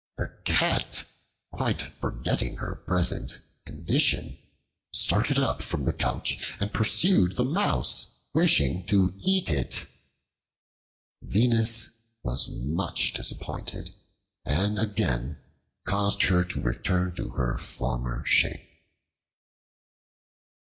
The 0.17 0.33
Cat, 0.45 1.05
quite 1.51 1.79
forgetting 1.99 2.55
her 2.55 2.73
present 2.73 3.37
condition, 3.67 4.35
started 4.91 5.37
up 5.37 5.61
from 5.61 5.85
the 5.85 5.93
couch 5.93 6.55
and 6.59 6.73
pursued 6.73 7.35
the 7.35 7.45
mouse, 7.45 8.17
wishing 8.33 8.83
to 8.87 9.13
eat 9.19 9.47
it. 9.47 9.85
Venus 11.21 11.99
was 12.23 12.49
much 12.49 13.13
disappointed 13.13 13.93
and 14.43 14.79
again 14.79 15.37
caused 15.85 16.23
her 16.23 16.43
to 16.45 16.59
return 16.61 17.15
to 17.17 17.29
her 17.33 17.59
former 17.59 18.25
shape. 18.25 18.67